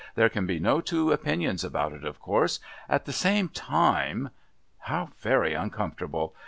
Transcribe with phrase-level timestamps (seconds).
[0.15, 2.59] There can be no two opinions about it, of course.
[2.89, 4.31] At the same time"
[4.89, 6.33] How very uncomfortable!